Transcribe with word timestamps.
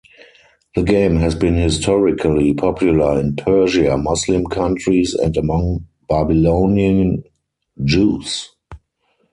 The 0.73 0.81
game 0.81 1.17
has 1.17 1.35
been 1.35 1.53
historically 1.57 2.55
popular 2.55 3.19
in 3.19 3.35
Persia, 3.35 3.95
Muslim 3.99 4.47
countries, 4.47 5.13
and 5.13 5.37
among 5.37 5.85
Babylonian 6.09 7.23
Jews. 7.83 8.49